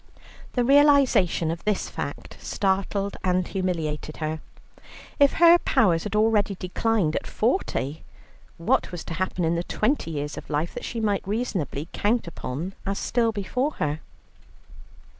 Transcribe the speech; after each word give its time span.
The 0.53 0.63
realization 0.65 1.51
of 1.51 1.63
this 1.63 1.87
fact 1.87 2.37
startled 2.41 3.17
and 3.23 3.47
humiliated 3.47 4.17
her. 4.17 4.39
If 5.19 5.33
her 5.33 5.59
powers 5.59 6.05
had 6.05 6.15
already 6.15 6.55
declined 6.55 7.15
at 7.15 7.27
forty, 7.27 8.01
what 8.57 8.91
was 8.91 9.03
to 9.03 9.13
happen 9.13 9.45
in 9.45 9.53
the 9.53 9.63
twenty 9.63 10.09
years 10.09 10.37
of 10.39 10.49
life 10.49 10.73
that 10.73 10.85
she 10.85 10.99
might 10.99 11.27
reasonably 11.27 11.87
count 11.93 12.25
upon 12.25 12.73
as 12.83 12.97
still 12.97 13.31
before 13.31 13.73
her? 13.73 13.99